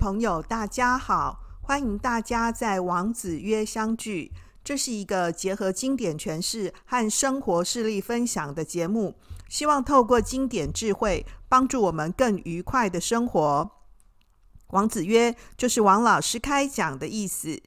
[0.00, 1.40] 朋友，大家好！
[1.60, 4.32] 欢迎大家在王子约相聚。
[4.64, 9.16] 这是一个结合经典诠释和生活事例分享的节目，
[9.50, 13.70] 希望透过经典智慧，帮助我们更愉快的生活。
[14.68, 17.60] 王子约就是王老师开讲的意思。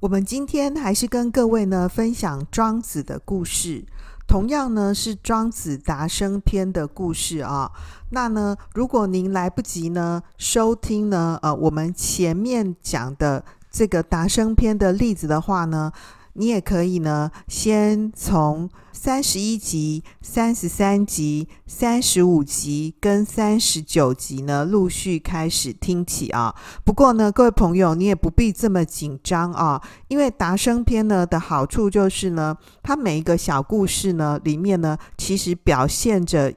[0.00, 3.86] 我们今天还是跟各位呢分享庄子的故事。
[4.28, 7.72] 同样呢，是庄子达生篇的故事啊。
[8.10, 15.90] 那呢，如果您来不及呢收听呢，呃，我们前面讲的这个达生篇的例子的话呢。
[16.38, 26.54] 你也可以呢，先从三十一集、三十三集、三十五集跟三十九集呢，陆续开始听起啊。
[26.84, 36.54] 不过呢，各位朋友，你也不必这么紧张啊，因为达生篇呢的好处就是呢，它每一个小故事呢里面呢，其实表现着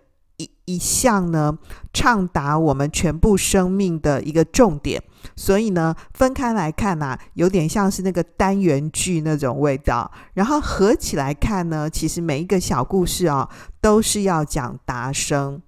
[0.73, 1.57] 一项呢，
[1.93, 5.01] 畅达我们全部生命的一个重点。
[5.35, 10.11] 所以呢，分开来看呐、啊，有点像是那个单元剧那种味道。
[10.33, 13.47] 然后合起来看呢，其实每一个小故事啊，
[13.79, 15.61] 都是要讲达生。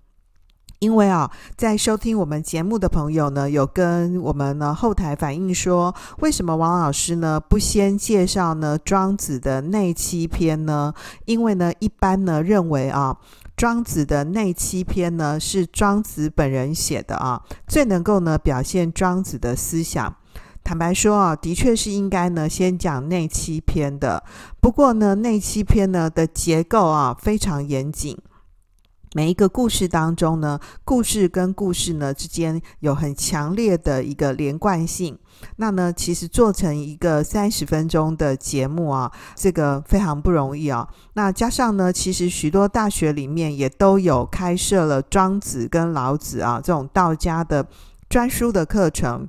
[0.79, 10.93] 因为啊，在收听我们节目的朋友呢，有跟我们呢后台反映说，为什么王老师呢不先介绍呢庄子的内七篇呢？
[11.25, 13.17] 因为呢，一般呢认为啊。
[13.55, 20.15] 庄子的内七篇呢，是庄子本人写的啊，最能够呢表现庄子的思想。
[20.63, 24.23] 坦白说啊，的确是应该呢先讲内七篇的。
[24.61, 28.17] 不过呢，内七篇呢的结构啊非常严谨。
[29.15, 35.17] 每一个故事当中呢，故事跟故事呢之间有很强烈的一个连贯性。
[35.57, 40.87] 那呢，其实做成一个三十分钟的节目啊，这个非常不容易啊。
[41.13, 47.67] 那加上呢，其实许多大学里面也都有开设了庄子跟老子啊这种道家的
[48.09, 49.27] 专书的课程。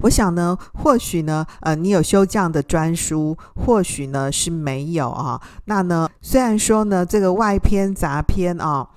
[0.00, 5.40] 我想呢，或许呢，呃，你有修这样的专书，或许呢是没有啊。
[5.64, 8.88] 那呢，虽然说呢，这个外篇杂篇啊，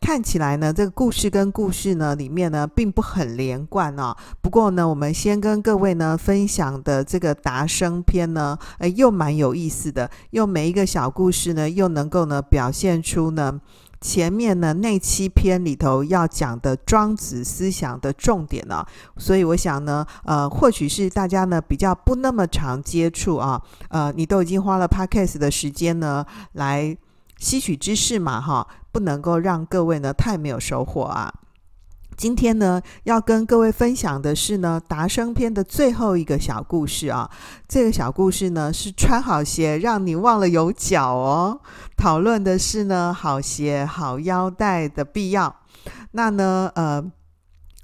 [0.00, 4.16] 看起来呢，这个故事跟故事呢里面呢，并不很连贯啊。
[4.40, 13.60] 不过呢，我们先跟各位呢分享的这个达生篇呢，呃，又蛮有意思的，又每一个小故事呢，又能够呢表现出呢。
[14.00, 18.84] 前面呢，那七篇里头要讲的庄子思想的重点呢，
[19.18, 26.96] 所以我想呢，呃，或许是大家呢比较不那么常接触啊，呃，你都已经花了 podcast 的时间呢来
[27.38, 31.32] 吸取知识嘛，哈，不能够让各位呢太没有收获啊。
[32.20, 37.30] 今天呢，要跟各位分享的是呢，达生篇的最后一个小故事啊。
[37.66, 41.58] 这个小故事呢，是穿好鞋让你忘了有脚哦。
[41.96, 45.56] 讨论的是呢，好鞋好腰带的必要。
[46.10, 47.02] 那呢，呃，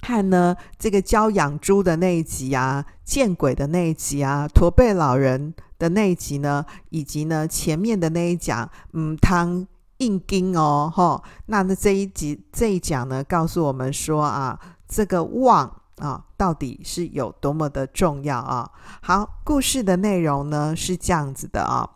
[0.02, 9.66] 看呢这个教养猪的那一集啊，见鬼的那一集啊，驼背老人的那一集呢，以及呢前面的那一讲，嗯，汤。
[9.98, 18.70] 硬钉哦，吼，那那这一集这一讲呢，告诉我们说啊，这个望啊，到底是有多么的重要啊？
[19.00, 21.88] 好，故事的内容呢是这样子的啊，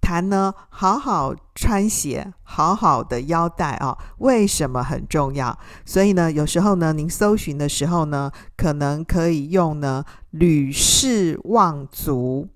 [0.00, 5.58] 谈呢好好穿鞋，好好的腰带啊，为什么很重要？
[5.84, 12.48] 所以呢，有时候呢，您搜寻的时候呢，可能可以用呢履士忘足，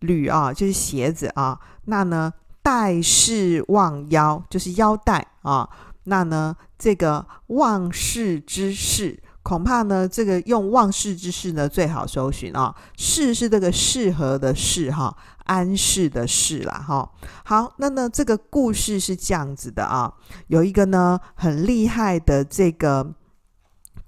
[0.00, 2.34] 履啊就是鞋子啊，那呢。
[2.70, 5.68] 带势忘腰，就是腰带啊。
[6.04, 12.72] 那呢，这个忘世之事，恐怕呢，这个用忘世之事呢最好搜寻啊。
[12.96, 15.12] 士是这个适合的适哈，
[15.46, 17.10] 安适的适啦哈。
[17.44, 20.14] 好，那呢，这个故事是这样子的啊，
[20.46, 23.14] 有一个呢很厉害的这个。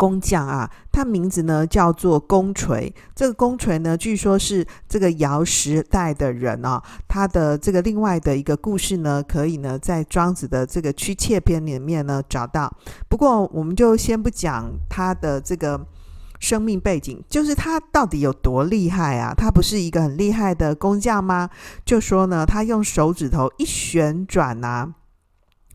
[0.02, 2.92] 工匠啊，他名字呢叫做公锤。
[3.14, 6.82] 这个公锤呢，据说是这个尧时代的人啊。
[7.06, 12.68] 他的这个另外的一个故事呢，可以呢在庄子的这个屈切篇里面呢找到。
[13.08, 15.80] 不过，我们就先不讲他的这个
[16.40, 19.32] 生命背景，就是他到底有多厉害啊？
[19.32, 21.48] 他不是一个很厉害的工匠吗？
[21.84, 24.94] 就说呢，他用手指头一旋转啊。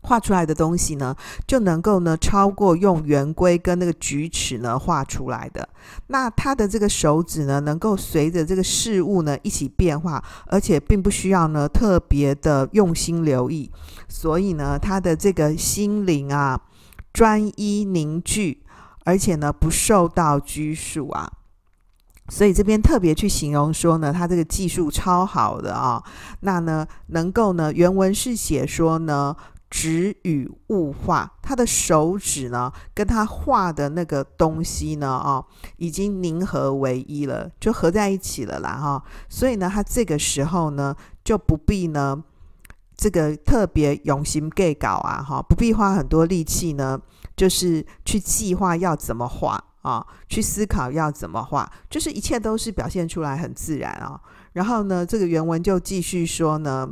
[0.08, 1.14] 画出来的东西呢，
[1.46, 5.68] 就能够呢超过用圆规跟那个矩尺呢画出来的。
[6.06, 13.70] 那他的这个手指呢，能够随着这个事物呢一起变化，而且并不需要呢特别的用心留意。
[14.08, 16.58] 所以呢，他的这个心灵啊
[17.12, 18.62] 专一凝聚，
[19.04, 21.30] 而且呢不受到拘束啊。
[22.30, 26.02] 所以这边特别去形容说呢，他这个技术超好的啊。
[26.40, 29.36] 那呢，能够呢原文是写说呢。
[29.70, 35.44] 指与物化，他的手指呢，跟他画的那个东西呢，哦，
[35.76, 42.24] 已经凝合为一了，就合在一起了啦，哈、所以呢，他这个时候呢，就不必呢，
[42.96, 46.98] 这个特别用心计较啊，哈、不必花很多力气呢，
[47.36, 54.18] 就是去计划要怎么画啊、去思考要怎么画，就是一切都是表现出来很自然啊、
[54.54, 56.88] 然后呢，这个原文就继续说呢，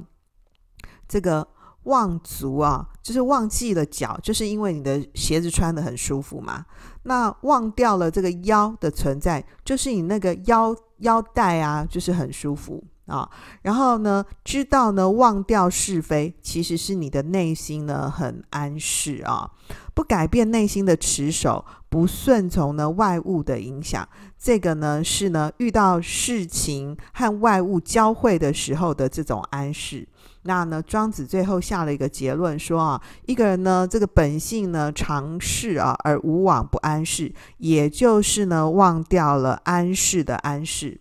[1.09, 1.49] 这个。
[1.87, 6.65] 忘足啊，就是忘记了脚，就是因为你的鞋子穿得很舒服嘛。
[7.05, 13.29] 那忘掉了这个腰的存在，就是你那个腰腰带啊，就是很舒服啊。
[13.63, 19.51] 然后呢，知道呢，忘掉是非，其实是你的内心呢很安适啊，
[19.95, 24.07] 不改变内心的持守，不顺从呢外物的影响。
[24.37, 30.07] 这个呢是呢遇到事情和外物交汇的时候的这种安适。
[30.47, 41.01] 那呢，庄子最后下了一个结论说啊，一个人呢，这个本性呢常事啊，而无往不安事，也就是呢忘掉了安适的安适。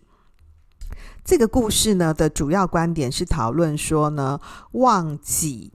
[1.24, 4.40] 这个故事呢的主要观点是讨论说呢，
[4.72, 5.72] 忘记。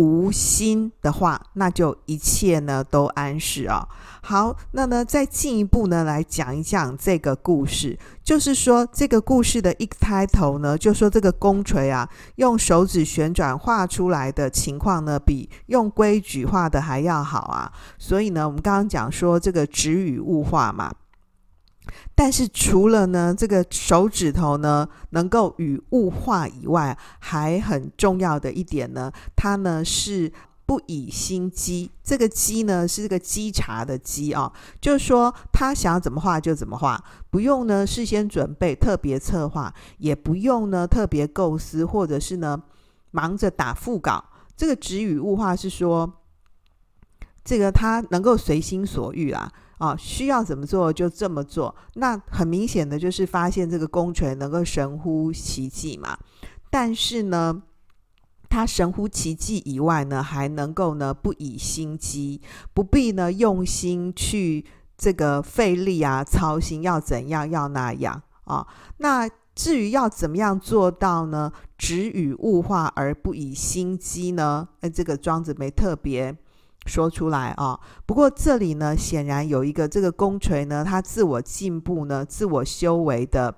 [0.00, 3.86] 无心的话，那就一切呢都安适啊。
[4.22, 17.70] 好，那呢再进一步呢来讲一讲这个故事，就是说这个故事的一开头呢，就说这个弓锤啊，用手指旋转画出来的情况呢，比用规矩画的还要好啊。
[17.98, 20.90] 所以呢，我们刚刚讲说这个质与物化嘛。
[22.14, 30.30] 但是除了呢，这个手指头呢能够与物化以外，还很重要的一点呢，它呢是
[30.66, 31.90] 不以心机。
[32.04, 42.62] 这个机呢是这个稽查的稽啊，就是说他想要怎么画就怎么画，不用呢事先准备特别策划，也不用呢特别构思，或者是呢
[43.10, 44.22] 忙着打腹稿。
[44.56, 46.12] 这个质与物化是说，
[47.42, 49.50] 这个他能够随心所欲啊。
[49.80, 51.74] 啊，需要怎么做就这么做。
[51.94, 56.18] 那很明显的就是发现这个公权能够神乎其技嘛。
[56.70, 57.62] 但是呢，
[58.50, 62.42] 他神乎其技以外呢，还能够呢不以心机，
[62.74, 64.66] 不必呢用心去
[64.98, 68.66] 这个费力啊，操心要怎样要那样啊。
[68.98, 71.50] 那至于要怎么样做到呢？
[71.78, 74.68] 只与物化而不以心机呢？
[74.80, 76.36] 哎，这个庄子没特别。
[76.86, 77.78] 说出来啊！
[78.06, 83.54] 不过这里呢，显然有一个这个弓锤呢，它自我进步呢，自我修为的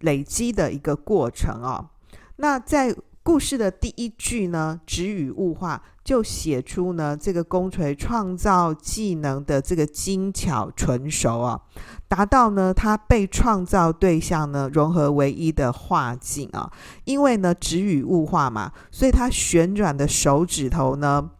[0.00, 1.90] 累积的一个过程啊。
[2.36, 11.60] 那在故事的第一句呢，“质与物化”就写出呢，这个弓锤创造技能的这个精巧纯熟啊，
[12.08, 16.70] 达到呢，它被创造对象呢融合为一的画境啊。
[17.04, 21.30] 因为呢，“质与物化”嘛，所以它旋转的手指头呢。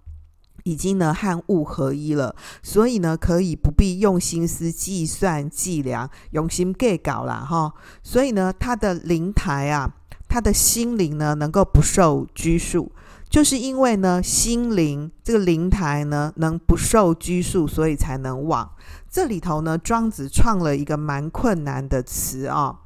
[0.69, 7.73] 已经呢和物合一了，所以呢可以不必用心思计算计量，用心计稿啦哈。
[8.03, 9.91] 所以呢他的灵台啊，
[10.29, 12.93] 他的心灵呢能够不受拘束，
[13.31, 18.70] 就是因为呢心灵这个灵台呢能不受拘束，所以才能忘。
[19.11, 22.81] 这里头呢庄子创了一个蛮困难的词啊。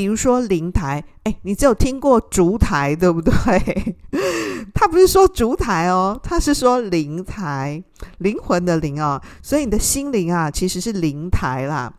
[0.00, 3.96] 比如说灵台，哎，你只有听过烛台，对不对？
[4.72, 7.84] 他不是说烛台哦，他是说灵台，
[8.16, 9.20] 灵魂的灵哦。
[9.42, 11.92] 所以你的心灵啊，其实是灵台啦。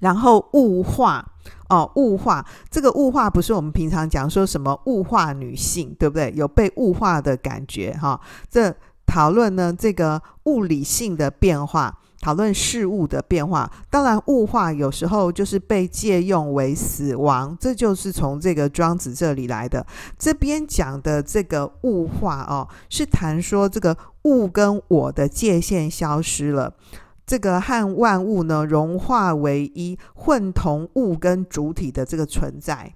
[0.00, 1.24] 然后物化
[1.70, 6.30] 哦，物化这个物化不是我们平常讲说什么物化女性，对不对？
[6.36, 8.20] 有被物化的感觉哈、
[8.50, 11.98] 这讨论呢，这个物理性的变化。
[12.22, 19.84] 讨论事物的变化，当然物化有时候就是被借用为死亡，这就是从这个庄子这里来的。
[20.16, 26.72] 这边讲的这个物化哦，是谈说这个物跟我的界限消失了，
[27.26, 32.94] 这个和万物呢融化为一，混同物跟主体的这个存在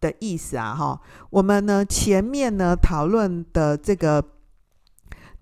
[0.00, 1.00] 的意思啊哈。
[1.30, 4.24] 我们呢前面呢讨论的这个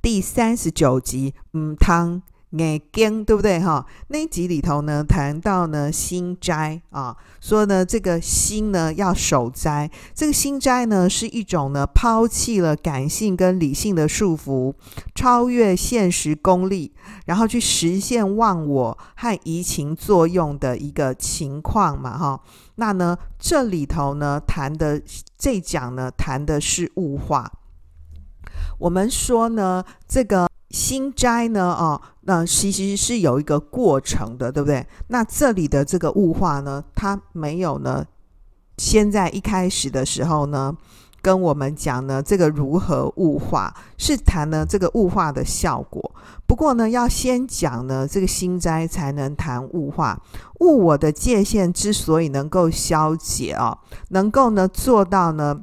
[0.03, 2.21] 第三十九集，嗯，汤。
[2.53, 3.85] 眼睛对不对哈？
[4.09, 9.91] 那一集里头呢，谈到呢心斋啊，说呢这个心呢要守斋。
[10.15, 14.75] 这个心斋呢是一种呢抛弃了感性跟理性的束缚，
[15.15, 16.93] 超越现实功利，
[17.25, 22.41] 然后去实现忘我和移情作用的一个情况嘛哈。
[22.75, 25.01] 那呢这里头呢谈的
[25.39, 27.51] 这讲呢谈的是物化。
[28.79, 30.52] 我们说呢这个。
[30.73, 31.75] 心斋呢？
[31.79, 34.85] 哦，那其实是有一个过程的，对不对？
[35.09, 38.07] 那这里的这个物化呢，它没有呢，
[38.79, 40.75] 先在一开始的时候呢，
[41.21, 46.15] 跟我们讲呢，这个如何物化，是谈呢这个物化的效果。
[46.47, 50.19] 不过呢，要先讲呢这个心斋，才能谈物化。
[50.61, 53.77] 物我的界限之所以能够消解啊，
[54.09, 55.61] 能够呢做到呢。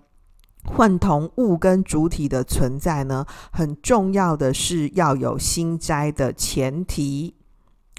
[0.75, 7.33] 混同物跟主体的存在呢，很重要的是要有心斋的前提。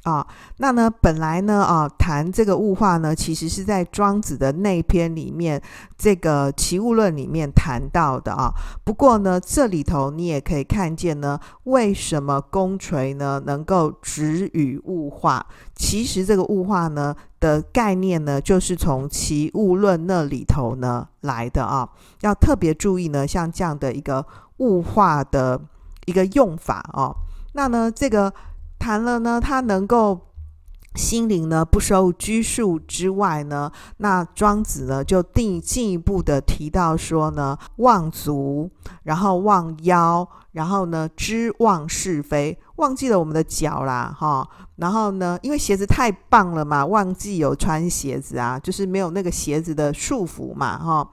[0.05, 0.27] 啊，
[0.57, 5.61] 那呢，本来呢，啊，谈这个物化呢，其实是在庄子的那篇里面，
[5.99, 8.51] 这个《齐物论》里面谈到的啊。
[8.83, 15.45] 不过呢，这里头你也可以看见呢，为什么弓锤呢能够止于物化？
[15.75, 21.87] 其实这个物化呢的概念呢，就是从《齐物论》那里头呢来的啊。
[22.23, 24.25] 要特别注意呢，像这样的一个
[24.59, 25.61] 物化的
[26.07, 27.15] 一个用法啊。
[27.53, 28.33] 那呢，这个。
[28.81, 30.19] 谈了呢，他能够
[30.97, 38.71] 心灵呢不受拘束之外呢，那庄子呢就定进一步的提到说呢，忘足，
[39.03, 51.09] 然后忘腰，然后呢知忘是非，忘记了我们的脚啦，哈，然后呢，因为鞋子太棒了嘛，忘记有穿鞋子啊，就是没有那个鞋子的束缚嘛，哈。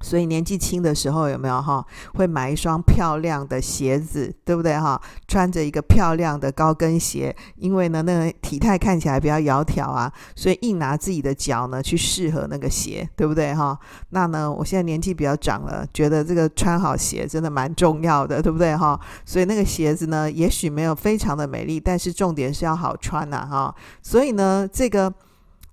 [0.00, 5.00] 所以年纪轻的时候有没有哈，会买一双漂亮的鞋子，对不对哈？
[5.28, 13.78] 穿着一个漂亮的高跟鞋，因为呢，那个体态看起来比较窈窕啊，所以硬拿自己的脚呢去适合那个鞋，对不对哈？
[14.10, 18.98] 那呢，我现在年纪比较长了，觉得这个穿好鞋真的蛮重要的，对不对哈？
[19.24, 23.74] 所以那个鞋子呢，也许没有非常的美丽，但是重点是要好穿呐哈。
[24.02, 25.12] 所以呢，这个。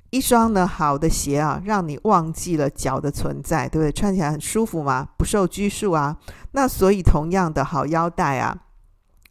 [0.10, 3.92] 一双呢好的鞋啊，让你忘记了脚的存在，对不对？
[3.92, 6.16] 穿起来很舒服嘛，不受拘束啊。
[6.52, 8.58] 那所以同样的好腰带啊，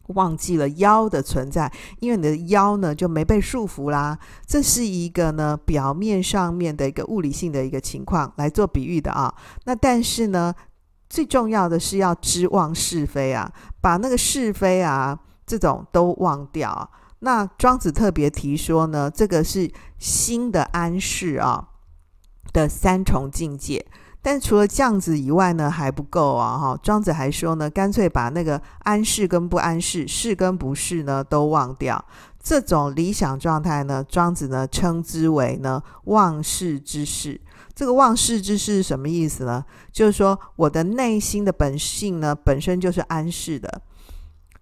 [0.09, 4.19] 忘记了腰的存在，因为你的腰呢就没被束缚啦。
[4.47, 9.35] 这是一个呢表面上面的一个物理性的一个情况来做比喻的啊。
[9.65, 10.55] 那但是呢，
[11.09, 16.91] 最重要的是要知忘是非啊，把那个是非啊这种都忘掉。
[17.21, 21.69] 那庄子特别提说呢，这个是心的安适啊
[22.53, 23.87] 的三重境界。
[24.23, 26.59] 但除了这样子以外呢，还不够啊！
[26.59, 32.05] 哈，庄子还说呢，干脆把那个安适跟不安适、是跟不是呢都忘掉。
[32.43, 37.41] 这种理想状态呢，庄子呢称之为呢忘世之事。
[37.73, 39.65] 这个忘世之事什么意思呢？
[39.93, 43.81] 就是说我的内心的本性呢，本身就是安适的。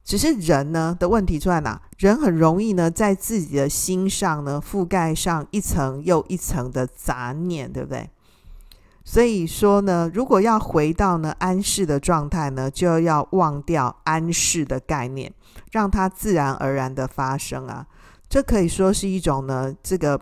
[0.04, 1.80] 只是人呢的问题出在哪？
[1.98, 8.10] 人很容易呢，在自己的心上呢，覆盖上一层又一层的杂念，对不对？
[9.02, 15.32] 所以说呢，如果要回到呢安适的状态呢，就要忘掉安适的概念，
[15.72, 17.86] 让它自然而然的发生啊。
[18.28, 20.20] 这可以说是一种呢，这个。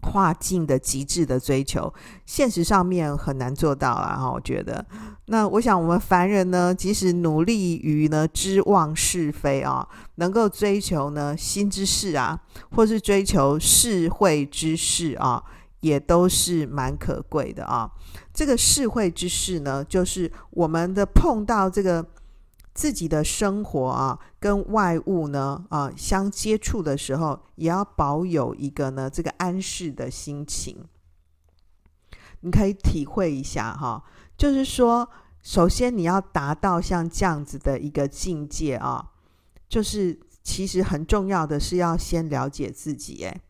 [0.00, 1.92] 化境的极致的追求，
[2.24, 4.16] 现实上面很难做到啊！
[4.16, 4.86] 哈，我觉得。
[5.28, 12.40] 那我想，我们凡人呢，即使努力于呢知望是非啊，能够追求呢心之事啊，
[12.72, 15.42] 或是追求智慧之事啊，
[15.80, 17.90] 也都是蛮可贵的啊。
[18.32, 22.06] 这个智慧之事呢，就是我们的碰到这个。
[22.74, 30.84] 自己的生活啊，跟外物呢啊相接触的时候，也要保有一个呢这个安适的心情。
[32.42, 34.04] 你可以体会一下哈，
[34.38, 35.06] 就是说，
[35.42, 39.04] 首先你要达到像这样子的一个境界啊，
[39.68, 43.24] 就是其实很重要的是要先了解自己。
[43.24, 43.40] 哎，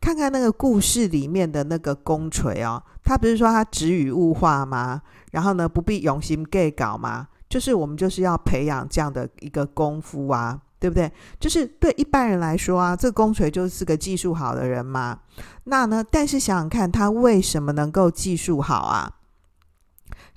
[0.00, 5.02] 看看那个故事里面的那个弓垂啊，他不是说他止语物化吗？
[5.32, 7.28] 然后呢，不必用心 gay 搞吗？
[7.48, 11.12] 就是我们就是要培养这样的一个功夫啊，对不对？
[11.38, 15.18] 就是对一般人来说啊，这个弓垂就是个技术好的人嘛。
[15.64, 19.12] 那呢，但是想想看，他为什么能够技术好啊？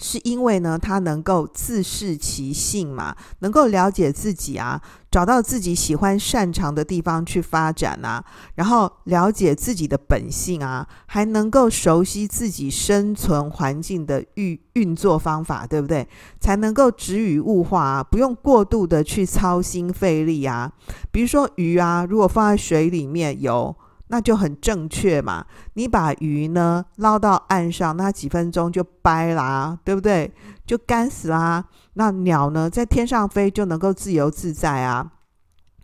[0.01, 4.81] 是因为呢，他能够自适其性嘛，能够了解自己啊，
[5.11, 16.07] 找到自己喜欢擅长的地方去发展啊，然后了解自己的本性啊，还能够熟悉自己生存环境的运运作方法，对不对？
[16.39, 20.71] 才能够止语物化啊，不用过度的去操心费力啊。
[21.11, 23.75] 比如说鱼啊，如果放在水里面游。
[24.11, 30.29] 那就很正确嘛，你把鱼呢捞到岸上，那几分钟就掰啦，对不对？
[30.65, 31.63] 就干死啦。
[31.93, 35.11] 那鸟呢在天上飞就能够自由自在啊。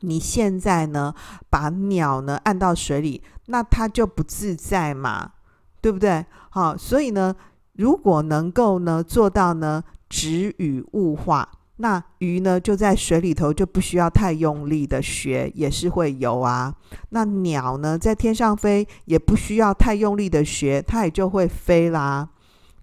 [0.01, 1.13] 你现在呢
[1.49, 5.31] 把鸟呢按到水里，那它就不自在嘛，
[5.79, 6.25] 对不对？
[6.49, 7.33] 好，所以呢，
[7.73, 11.47] 如果能够呢做到呢止语物化。
[11.79, 16.73] 那鱼呢，就在水里头，就不需要太用力的学，也是会游啊。
[17.09, 22.29] 那鸟呢，在天上飞，也不需要太用力的学，它也就会飞啦。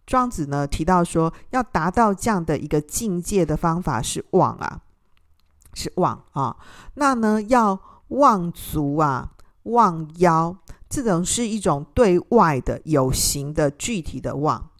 [0.06, 4.82] 庄子呢提到说，要达到这样的一个境界的方法是忘啊，
[5.74, 6.56] 是忘啊。
[6.94, 9.32] 那呢，要忘足啊，
[9.64, 10.56] 忘腰，
[10.88, 14.70] 这种是一种对外的有形的具体的忘。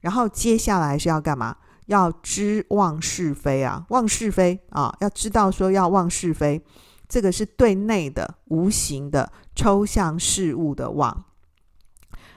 [0.00, 1.58] 然后接下来是要干嘛？
[1.92, 6.60] 要知忘是非啊，忘是非啊，要知道说要忘是非，
[7.06, 11.24] 这个是对内的无形的抽象事物的忘。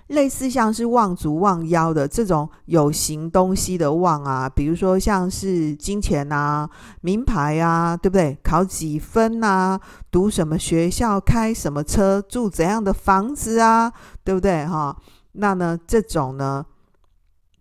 [0.08, 6.70] 类似像是忘足忘腰的这种有形东西的忘啊，比如说像是金钱啊、
[7.02, 8.38] 名牌啊，对不对？
[8.44, 9.80] 考几分啊？
[10.12, 11.20] 读什么学校？
[11.20, 12.22] 开什么车？
[12.22, 13.92] 住怎样的房子啊？
[14.24, 14.64] 对不对？
[14.68, 14.96] 哈，
[15.32, 16.64] 那呢，这种呢，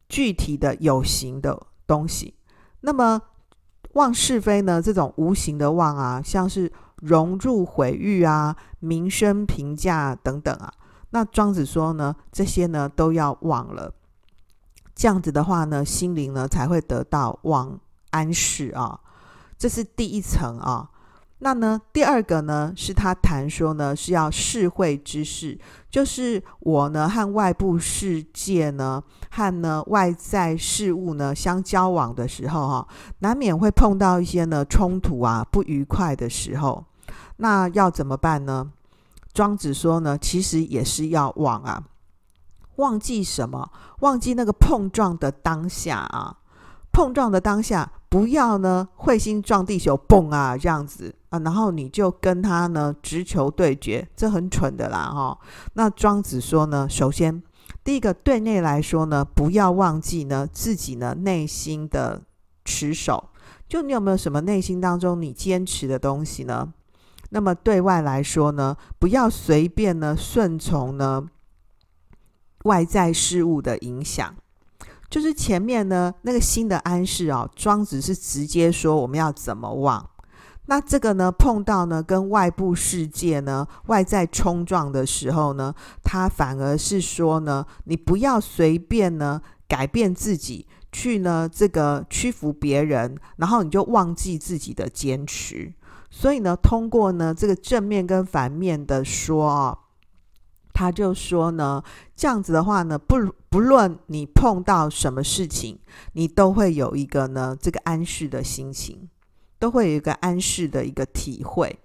[0.06, 2.34] 具体的有形的东西。
[2.80, 3.20] 那么
[3.92, 4.82] 忘是非呢？
[4.82, 10.72] 这种无形的忘啊，像是融入毁誉啊、名声评价等等啊。
[11.10, 13.92] 那庄子说呢，这些呢都要忘了，
[14.94, 17.78] 这样子的话呢，心灵呢才会得到忘
[18.10, 19.00] 安适啊。
[19.56, 20.90] 这是第一层啊。
[21.44, 25.58] 那呢，第二个呢，是他谈说呢，是要世会之事，
[25.90, 36.82] 就是我呢和外部世界呢，和呢外在事物呢相交往的时候哈，难免会碰到一些呢冲突啊、不愉快的时候，
[37.36, 38.70] 那要怎么办呢？
[39.34, 41.82] 庄子说呢，其实也是要忘啊，
[42.76, 43.70] 忘记什么？
[44.00, 46.38] 忘记那个碰撞的当下啊，
[46.90, 55.38] 碰撞的当下，不要呢彗星撞地球，嘣啊这样子然后你就跟他呢直球对决，这很蠢的啦哈、哦。
[55.74, 57.42] 那庄子说呢，首先
[57.82, 62.22] 第一个对内来说呢，不要忘记呢自己呢内心的
[62.64, 63.30] 持守，
[63.68, 66.72] 就你有没有什么内心当中你坚持的东西呢？
[67.30, 71.26] 那么对外来说呢，不要随便呢顺从呢
[72.64, 74.34] 外在事物的影响。
[75.10, 80.10] 就是前面呢那个心的安适哦，庄子是直接说我们要怎么忘。
[80.66, 95.74] 那这个呢碰到呢跟外部世界呢外在冲撞的时候呢，他反而是说呢，你不要随便呢改变自己，去呢这个屈服别人，然后你就忘记自己的坚持。
[96.10, 99.78] 所以呢，通过呢这个正面跟反面的说啊，
[100.72, 101.82] 他就说呢，
[102.14, 103.16] 这样子的话呢，不
[103.48, 105.78] 不论你碰到什么事情，
[106.12, 109.08] 你都会有一个呢这个安适的心情，
[109.64, 111.78] 都会有一个安适的一个体会。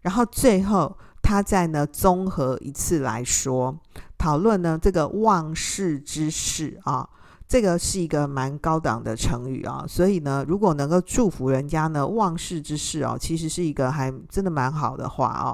[0.00, 3.78] 然后最后他再呢综合一次来说，
[4.18, 7.08] 讨论呢这个忘世之事啊。
[7.46, 15.52] 这个是一个蛮高档的成语啊，所以呢，如果能够祝福人家呢，忘世之事哦，其实是一个还真的蛮好的话哦。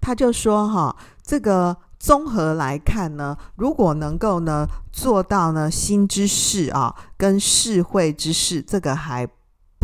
[0.00, 9.28] 他就说哈，这个综合来看呢，如果能够呢做到呢心之事啊，跟世会之事，这个还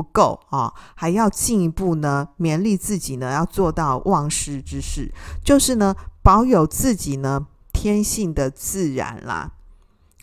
[0.00, 5.12] 不够啊，还要进一步呢勉励自己呢，要做到忘世之事，
[5.44, 9.52] 就是呢保有自己呢天性的自然啦。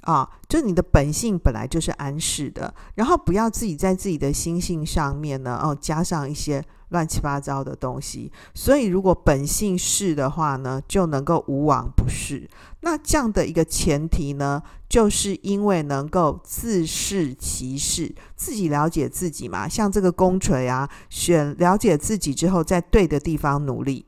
[0.02, 8.32] 啊，就你的本性本来就是安适的，然后不要自己在自己的心性上面呢，哦，加上一些乱七八糟的东西。
[8.56, 12.50] 所以，如果本性是的话呢，就能够无往不是。
[12.90, 19.68] 那这样的一个前提呢，就是因为能够自视其事，自己了解自己嘛。
[19.68, 24.06] 像这个宫锤啊，选了解自己之后，在对的地方努力，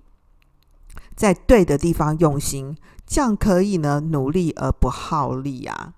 [1.14, 2.78] 在对的地方用心。
[3.06, 5.96] 这样可以呢，努力而不耗力啊，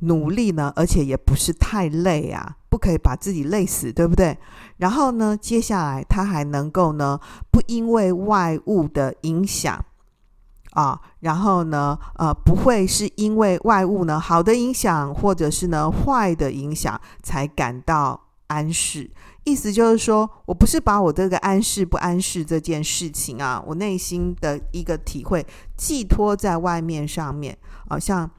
[0.00, 4.36] 努力呢，而且也不是太累啊，不可以把自己累死，对不对？
[4.78, 7.20] 然后呢，接下来他还能够呢，
[7.52, 9.84] 不因为外物的影响
[10.74, 19.10] 啊，然后呢，呃，不会是因为外物呢好的影响，或者是呢坏的影响，才感到安适。
[19.44, 27.56] 意思就是说，我不是把我这个安适不安适这件事情啊，我内心的一个体会寄托在外面上面
[27.88, 28.30] 啊，像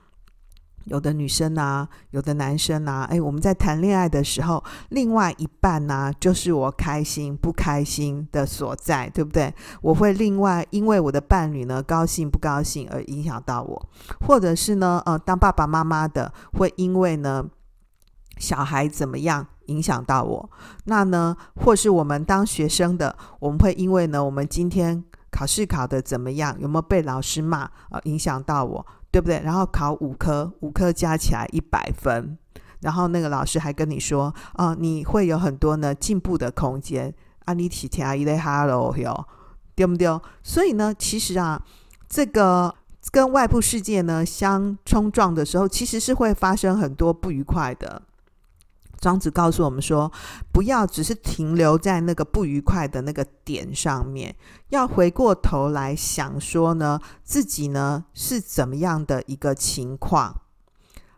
[0.86, 9.54] 有的女生啊，有的男生啊，哎，我们在谈恋爱的时候，另外一半呢，啊，就是我开心不开心的所在，对不对？
[9.82, 13.90] 我会另外因为我的伴侣呢高兴不高兴而影响到我，
[14.26, 17.46] 或者是呢，呃，当爸爸妈妈的会因为呢
[18.38, 19.48] 小孩怎么样。
[19.68, 20.48] 影响到我，
[20.84, 28.86] 那呢，或是我们当学生的，我们会因为呢，我们今天考试考得怎么样，有没有被老师骂啊，影响到我，
[29.16, 29.40] 对不对？
[29.46, 32.38] 然后考五科，五科加起来一百分，
[32.82, 39.26] 然后那个老师还跟你说，啊，你会有很多呢进步的空间，啊，你体贴一类哈喽哟，
[39.74, 40.20] 对不对？
[40.44, 41.64] 所以呢，其实啊，
[42.10, 42.76] 这个
[43.10, 48.02] 跟外部世界呢相冲撞的时候，其实是会发生很多不愉快的。
[49.00, 50.12] 庄子告诉我们说，
[50.52, 54.36] 不要只是停留在那个不愉快的那个点上面，
[54.70, 60.42] 要回过头来想说呢，自己呢是怎么样的一个情况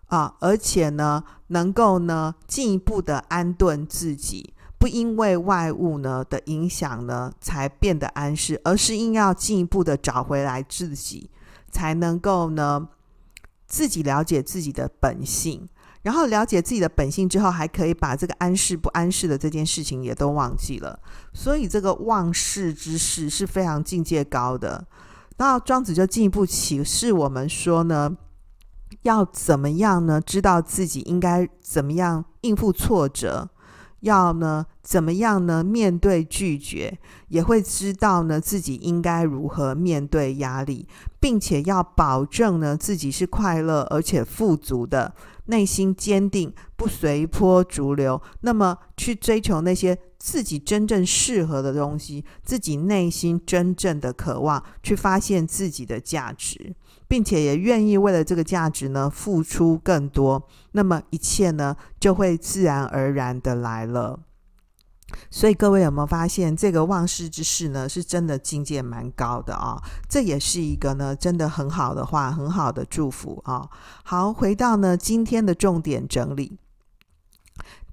[0.08, 11.30] 啊，而且呢，能够呢进一步的安顿自己，不因为外物呢的影响呢才变得安适，而是应要进一步的找回来自己，
[11.72, 12.90] 才能够呢
[13.66, 15.70] 自己了解自己的本性。
[16.08, 20.98] 然后了解自己的本性之后，还可以把这个安适不安适的这件事情也都忘记了。
[21.34, 24.88] 所以这个忘世之事是非常境界高的。
[25.36, 28.16] 那庄子就进一步启示我们说呢，
[29.02, 30.22] 要怎么样呢？
[30.22, 33.50] 知道自己应该怎么样应付挫折。
[34.00, 35.62] 要呢怎么样呢？
[35.62, 36.98] 面对拒绝，
[37.28, 40.88] 也会知道呢自己应该如何面对压力，
[41.20, 45.14] 并且要保证呢自己是快乐而且富足的，
[45.48, 48.22] 内心坚定，不随波逐流。
[48.40, 56.74] 那么去追求那些自己真正适合的东西，自己内心真正的渴望，去发现自己的价值。
[57.10, 64.20] 并且也愿意为了这个价值呢付出更多，那么一切呢就会自然而然的来了。
[65.32, 69.82] 所以各位有没有发现，这个忘世之事呢是真的境界蛮高的啊？
[70.10, 73.70] 这也是一个呢真的很好的话，很好的祝福啊。
[74.04, 76.58] 好，回到呢今天的重点整理。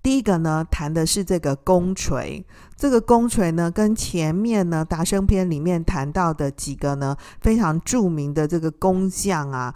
[0.03, 2.45] 第一个呢，谈的是这个弓锤。
[2.77, 9.75] 这个弓锤呢，跟前面呢《达生篇》里面谈到的几个呢非常著名的这个工匠啊，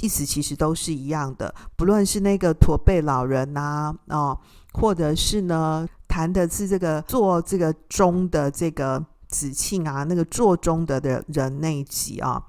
[0.00, 1.54] 意思其实都是一样的。
[1.74, 4.38] 不论是那个驼背老人呐、哦，
[4.74, 12.44] 或者是呢谈的是这个做这个钟的这个子庆啊，那个做钟的的人那一集啊，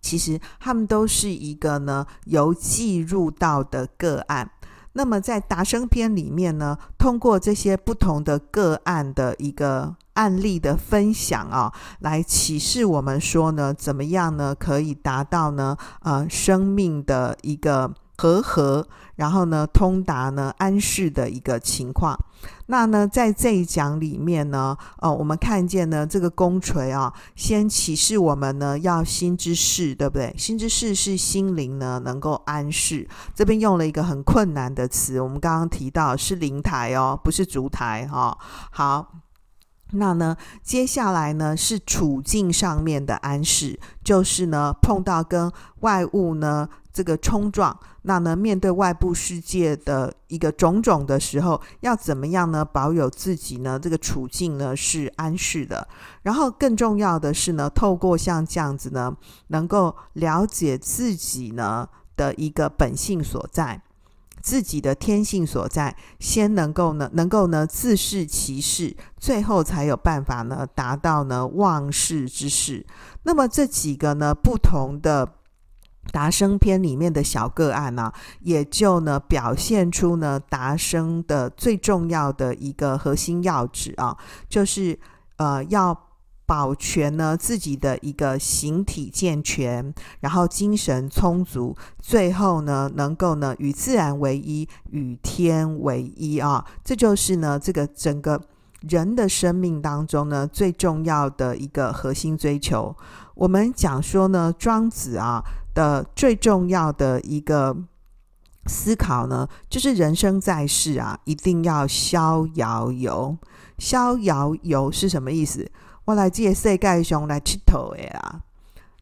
[0.00, 4.48] 其实他们都是一个呢由记入道的个案。
[4.92, 17.92] 那么在《达生篇》里面呢，通过这些不同的个案的一个案例的分享啊，来启示我们说呢，怎么样呢，可以达到呢，呃，生命的一个。
[18.18, 22.18] 和合，然后呢，通达呢，安适的一个情况。
[22.66, 30.34] 那呢，在这一讲里面呢，哦，我们看见呢，这个弓锤啊，先启示我们呢，要心之事，对不对？
[30.36, 33.08] 心之事是心灵呢，能够安适。
[33.34, 38.36] 这边用了一个很困难的词，我们刚刚提到是灵台哦，不是烛台哈、
[38.70, 39.14] 好，
[39.92, 45.50] 那呢，接下来呢，是处境上面的安适，就是呢，碰到跟
[45.80, 46.68] 外物呢。
[46.98, 52.64] 这个冲撞，那呢，面对外部世界的一个种种的时候，要怎么样呢？
[52.64, 53.78] 保有自己呢？
[53.78, 55.86] 这个处境呢是安适的。
[56.22, 63.80] 然后更重要的是呢，透过像这样子呢，能够了解自己呢的一个本性所在，
[64.42, 72.84] 自己的天性所在，先能够呢，能够呢自视其事，最后才有办法呢达到呢忘世之事。
[73.22, 75.34] 那么这几个呢不同的。
[76.10, 84.16] 达生篇里面的小个案呢、也就呢表现出呢达生的最重要的一个核心要旨啊，
[84.48, 84.98] 就是
[85.36, 85.96] 呃要
[86.46, 98.40] 保全呢自己的一个形体健全，然后精神充足，最后呢能够呢与自然为一，与天为一啊，这就是呢这个整个
[98.80, 102.96] 人的生命当中呢最重要的一个核心追求。
[103.34, 105.44] 我们讲说呢，庄子啊。
[105.78, 107.76] 的最重要的一个
[108.66, 113.38] 思考呢，就是人生在世啊，一定要逍遥游。
[113.78, 115.70] 逍遥游是什么意思？
[116.04, 118.40] 我来借世界上来佚佗的啊。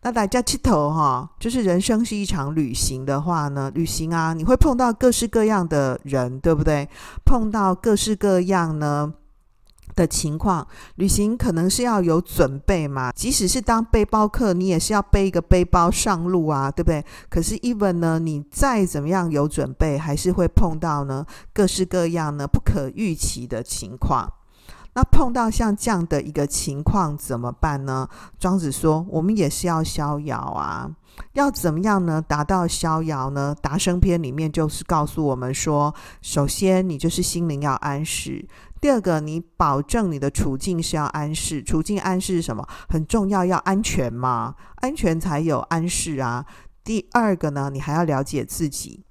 [0.02, 6.86] 那大家佚佗哈，就是人生是一场旅行的话呢，旅行啊，你会碰到各式各样的人，对不对？
[7.24, 9.14] 碰到各式各样呢。
[9.94, 13.12] 的情况，旅行可能是要有准备嘛。
[13.12, 17.04] 即使是当背包客，你也是要背一个背包上路啊，对不对？
[17.28, 24.30] 可是，even 呢，你再怎么样有准备，还是会碰到呢各式各样呢不可预期的情况。
[24.94, 28.08] 那碰到像这样的一个情况怎么办呢？
[28.38, 30.90] 庄子说，我们也是要逍遥啊。
[31.32, 32.20] 要怎么样呢？
[32.20, 33.54] 达到逍遥呢？
[33.60, 38.46] 达生篇里面就是告诉我们说，首先你就是心灵要安适。
[38.86, 42.64] 第二个，你保证你的处境是要安适，处境安适是什么？
[42.88, 46.46] 很重要，要安全嘛，安全才有安适啊。
[46.84, 49.02] 第二个呢，你还要了解自己，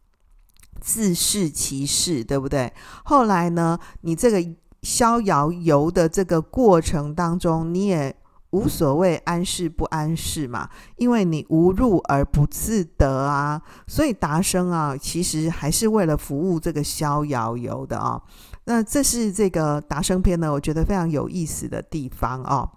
[0.79, 2.71] 自适其事，对不对？
[3.03, 4.41] 后来呢，你这个
[4.81, 8.15] 逍遥游的这个过程当中，你也
[8.51, 18.21] 无所谓安适不安适嘛，因为你无入而不自得啊，所以达生啊，其实还是为了服务这个逍遥游的啊。
[18.65, 22.69] 那这是这个达生篇呢，我觉得非常有意思的地方哦。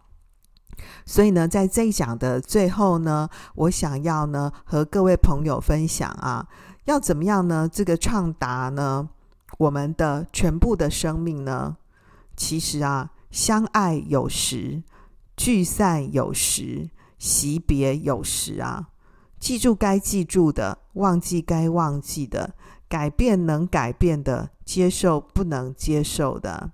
[1.04, 6.46] 所以呢，在这一讲的最后呢，我想要呢和各位朋友分享啊，
[6.84, 7.68] 要怎么样呢？
[7.70, 9.08] 这个畅达呢，
[9.58, 11.76] 我们的全部的生命呢，
[12.36, 14.82] 其实啊，相爱有时，
[15.36, 18.88] 聚散有时，惜别有时啊。
[19.38, 22.54] 记住该记住的，忘记该忘记的，
[22.88, 26.70] 改变能改变的，接受不能接受的。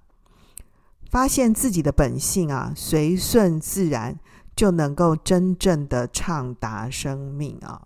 [1.11, 4.19] 发现自己的本性啊，随顺自然，
[4.57, 7.83] 就能够真正的畅达生命啊。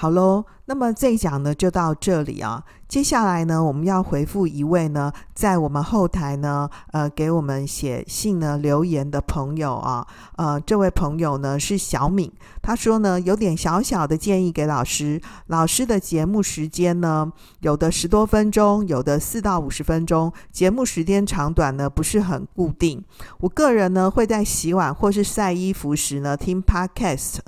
[0.00, 2.62] 好喽，那么这一讲呢就到这里啊。
[2.86, 10.06] 接下来呢，我们要回复一位呢，在我们后台呢，呃，给我们写信呢留言的朋友啊。
[10.36, 12.32] 呃，这位朋友呢是小敏，
[12.62, 15.20] 他说呢有点小小的建议给老师。
[15.48, 17.32] 老师的节目时间呢，
[17.62, 23.04] 有的十多分钟，有的四到五十分钟，节目时间长短呢不是很固定。
[23.40, 27.38] 我个人呢会在洗碗或是晒衣服时呢听 Podcast。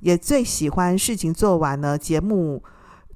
[0.00, 2.62] 也最喜欢事情做完呢，节目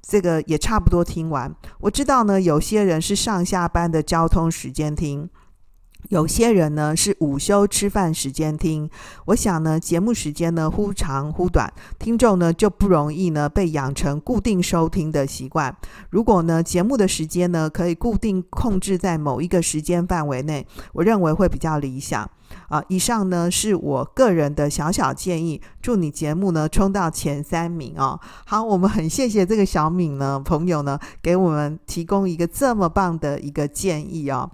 [0.01, 1.55] 这个也差不多听完。
[1.81, 5.29] 我知道呢，有些人是上下班的交通时间听，
[6.09, 8.89] 有些人呢是午休吃饭时间听。
[9.27, 15.75] 我想呢，节目时间呢忽长忽短，听众呢就不容易呢被养成固定收听的习惯。
[16.11, 22.29] 如果呢节目的时间呢可以固定控制在某一个时间范围内，我认为会比较理想。
[22.69, 28.21] 啊，以上呢是我个人的小小建议，祝你节目呢冲到前三名哦。
[28.47, 34.51] 好，我们很谢谢这个小敏呢朋友呢给我们提供一个这么棒的一个建议哦。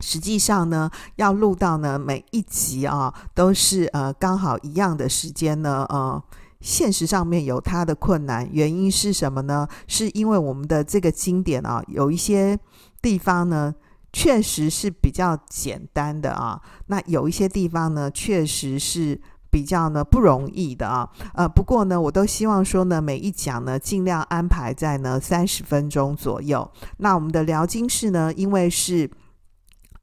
[0.00, 6.22] 实际上呢，要录到呢每一集啊都是呃刚好一样的时间呢，呃，
[6.60, 9.68] 现实上面有它的困难，原因是什么呢？
[9.86, 12.58] 是因为我们的这个经典啊有一些
[13.00, 13.74] 地方呢。
[14.16, 21.10] 确实是比较简单的啊，那有一些地方呢，确实是比较呢不容易的啊。
[21.32, 26.70] 呃，不过呢，我都希望说呢，每一讲呢，尽量安排在呢三十分钟左右。
[26.98, 29.10] 那我们的聊经室呢，因为是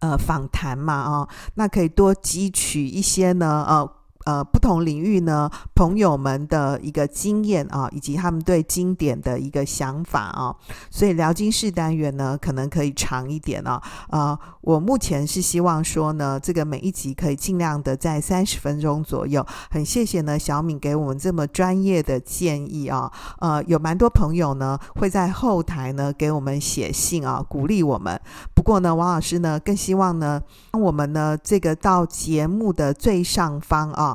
[0.01, 4.00] 呃访谈嘛啊，那可以多汲取一些呢呃。
[4.25, 10.55] 呃，不同领域呢，朋友们的一个经验啊，以及他们对经典的一个想法啊，
[10.89, 13.81] 所以聊经室单元呢，可能可以长一点啊。
[14.09, 19.45] 呃，我目前是希望说呢，这个每一集可以尽量的在三十分钟左右。
[19.71, 23.11] 很谢谢呢，小敏给我们这么专业的建议啊。
[23.39, 28.19] 呃，有蛮多朋友呢会在后台呢给我们写信啊，鼓励我们。
[28.53, 30.39] 不过呢，王老师呢更希望呢，
[30.73, 34.11] 我们呢这个到节目的最上方啊。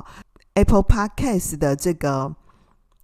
[0.57, 2.33] Apple Podcast 的这个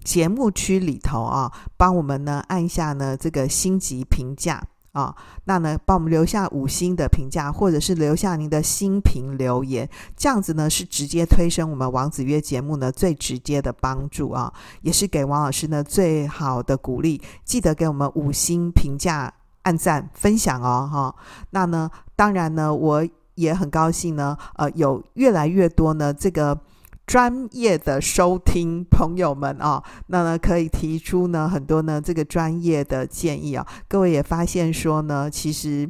[0.03, 4.59] 节目区里头啊，帮我们呢按下呢这个星级评价
[4.93, 9.87] 啊，那呢帮我们留下五星的评价，或者是留下您的新评留言，
[10.17, 17.21] 这样子呢是直接推升我们王子约节目呢最直接的帮助啊，也是给王老师呢最好的鼓励。
[17.45, 21.15] 记得给我们五星评价、按赞、分享哦，哈。
[21.51, 26.59] 那呢，当然呢，我也很高兴呢，呃，有越来越多呢这个。
[27.05, 33.67] 专业的收听朋友们啊，那呢可以提出呢很多呢这个专业的建议啊。
[33.87, 35.89] 各位也发现说呢，其实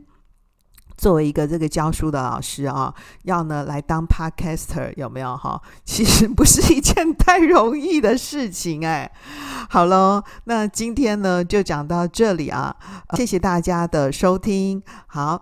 [0.98, 5.62] 作为一个这个教书的老师啊，要呢来当 podcaster 有没有哈？
[5.86, 9.12] 其实不是一件太容易的事情哎。
[9.70, 12.76] 好喽，那今天呢就讲到这里啊，
[13.16, 14.82] 谢谢大家的收听。
[15.06, 15.42] 好。